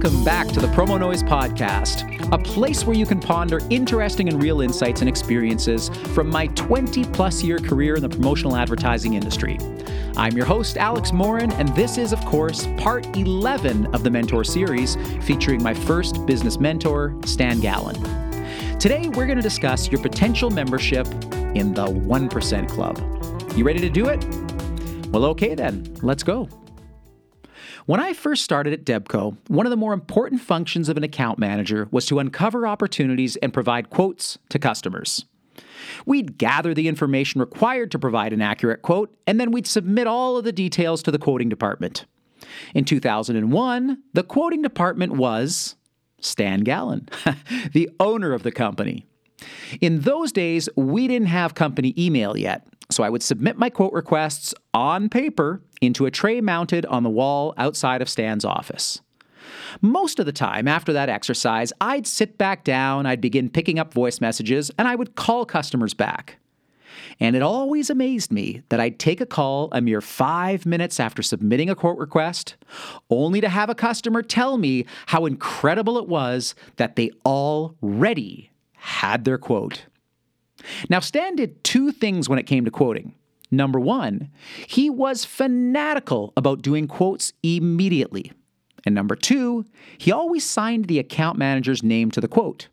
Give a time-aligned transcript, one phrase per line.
[0.00, 4.40] Welcome back to the Promo Noise Podcast, a place where you can ponder interesting and
[4.40, 9.58] real insights and experiences from my 20 plus year career in the promotional advertising industry.
[10.16, 14.44] I'm your host, Alex Morin, and this is, of course, part 11 of the Mentor
[14.44, 18.00] series featuring my first business mentor, Stan Gallen.
[18.78, 21.08] Today, we're going to discuss your potential membership
[21.56, 23.56] in the 1% Club.
[23.56, 24.24] You ready to do it?
[25.08, 26.48] Well, okay then, let's go.
[27.88, 31.38] When I first started at Debco, one of the more important functions of an account
[31.38, 35.24] manager was to uncover opportunities and provide quotes to customers.
[36.04, 40.36] We'd gather the information required to provide an accurate quote, and then we'd submit all
[40.36, 42.04] of the details to the quoting department.
[42.74, 45.74] In 2001, the quoting department was
[46.20, 47.08] Stan Gallen,
[47.72, 49.06] the owner of the company.
[49.80, 53.92] In those days, we didn't have company email yet, so I would submit my quote
[53.92, 59.00] requests on paper into a tray mounted on the wall outside of Stan's office.
[59.80, 63.92] Most of the time after that exercise, I'd sit back down, I'd begin picking up
[63.92, 66.38] voice messages, and I would call customers back.
[67.20, 71.22] And it always amazed me that I'd take a call a mere five minutes after
[71.22, 72.56] submitting a quote request,
[73.10, 79.24] only to have a customer tell me how incredible it was that they already had
[79.24, 79.86] their quote.
[80.88, 83.14] Now, Stan did two things when it came to quoting.
[83.50, 84.30] Number one,
[84.66, 88.32] he was fanatical about doing quotes immediately.
[88.84, 89.64] And number two,
[89.96, 92.68] he always signed the account manager's name to the quote.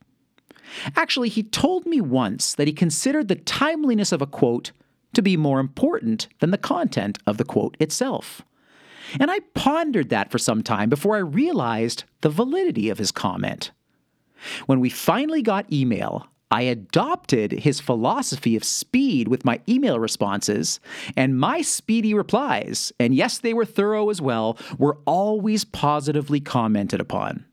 [0.95, 4.72] Actually, he told me once that he considered the timeliness of a quote
[5.13, 8.41] to be more important than the content of the quote itself.
[9.19, 13.72] And I pondered that for some time before I realized the validity of his comment.
[14.66, 20.79] When we finally got email, I adopted his philosophy of speed with my email responses,
[21.18, 27.02] and my speedy replies, and yes, they were thorough as well, were always positively commented
[27.02, 27.44] upon.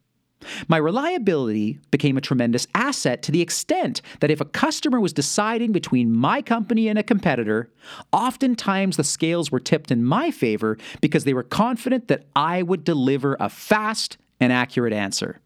[0.68, 5.72] My reliability became a tremendous asset to the extent that if a customer was deciding
[5.72, 7.72] between my company and a competitor,
[8.12, 12.84] oftentimes the scales were tipped in my favor because they were confident that I would
[12.84, 15.40] deliver a fast and accurate answer.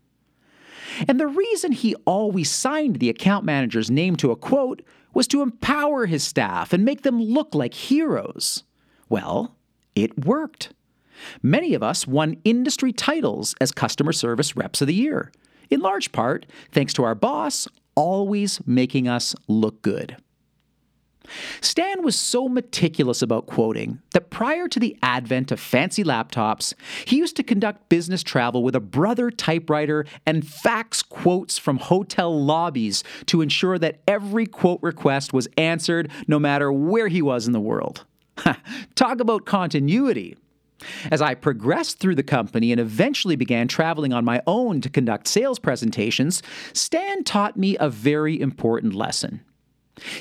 [1.08, 4.82] And the reason he always signed the account manager's name to a quote
[5.14, 8.64] was to empower his staff and make them look like heroes.
[9.08, 9.56] Well,
[9.94, 10.72] it worked.
[11.42, 15.32] Many of us won industry titles as customer service reps of the year,
[15.70, 20.16] in large part thanks to our boss always making us look good.
[21.60, 27.16] Stan was so meticulous about quoting that prior to the advent of fancy laptops, he
[27.16, 33.02] used to conduct business travel with a brother typewriter and fax quotes from hotel lobbies
[33.26, 37.60] to ensure that every quote request was answered no matter where he was in the
[37.60, 38.04] world.
[38.94, 40.36] Talk about continuity.
[41.10, 45.26] As I progressed through the company and eventually began traveling on my own to conduct
[45.26, 46.42] sales presentations,
[46.72, 49.40] Stan taught me a very important lesson.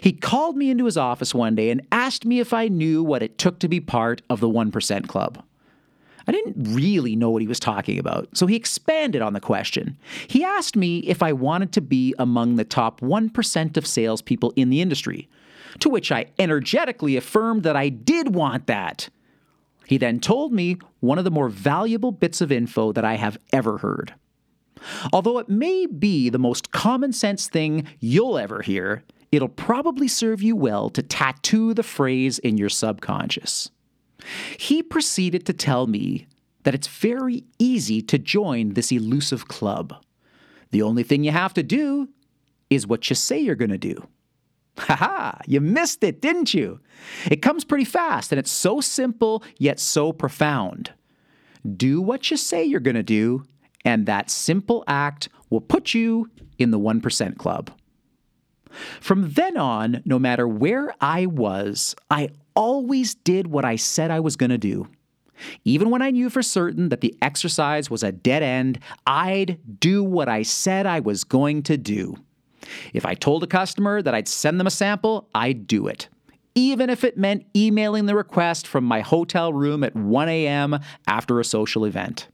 [0.01, 3.23] He called me into his office one day and asked me if I knew what
[3.23, 5.43] it took to be part of the 1% Club.
[6.27, 9.97] I didn't really know what he was talking about, so he expanded on the question.
[10.27, 14.69] He asked me if I wanted to be among the top 1% of salespeople in
[14.69, 15.29] the industry,
[15.79, 19.09] to which I energetically affirmed that I did want that.
[19.85, 23.37] He then told me one of the more valuable bits of info that I have
[23.53, 24.15] ever heard.
[25.13, 30.41] Although it may be the most common sense thing you'll ever hear, it'll probably serve
[30.41, 33.69] you well to tattoo the phrase in your subconscious.
[34.57, 36.27] He proceeded to tell me
[36.63, 39.95] that it's very easy to join this elusive club.
[40.71, 42.09] The only thing you have to do
[42.69, 44.07] is what you say you're going to do.
[44.77, 46.81] Ha ha, you missed it, didn't you?
[47.31, 50.91] It comes pretty fast and it's so simple yet so profound.
[51.77, 53.43] Do what you say you're going to do,
[53.83, 57.71] and that simple act will put you in the 1% club.
[58.99, 64.19] From then on, no matter where I was, I always did what I said I
[64.19, 64.87] was going to do.
[65.63, 70.03] Even when I knew for certain that the exercise was a dead end, I'd do
[70.03, 72.15] what I said I was going to do.
[72.93, 76.07] If I told a customer that I'd send them a sample, I'd do it.
[76.55, 80.79] Even if it meant emailing the request from my hotel room at 1 a.m.
[81.05, 82.29] after a social event.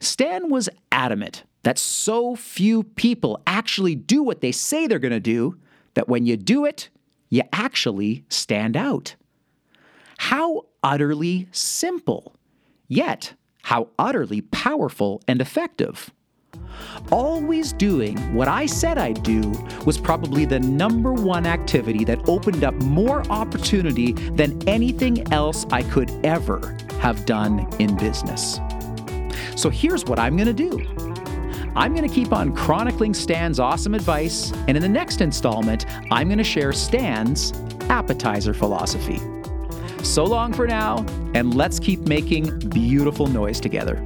[0.00, 5.20] Stan was adamant that so few people actually do what they say they're going to
[5.20, 5.56] do
[5.94, 6.88] that when you do it,
[7.28, 9.14] you actually stand out.
[10.18, 12.36] How utterly simple,
[12.88, 16.12] yet how utterly powerful and effective.
[17.10, 19.40] Always doing what I said I'd do
[19.86, 25.82] was probably the number one activity that opened up more opportunity than anything else I
[25.82, 28.60] could ever have done in business.
[29.56, 31.11] So here's what I'm going to do.
[31.74, 36.28] I'm going to keep on chronicling Stan's awesome advice, and in the next installment, I'm
[36.28, 37.52] going to share Stan's
[37.88, 39.20] appetizer philosophy.
[40.02, 44.04] So long for now, and let's keep making beautiful noise together.